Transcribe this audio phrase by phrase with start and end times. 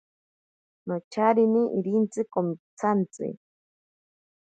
[0.87, 3.25] Nocharine irintsi komitsantsi.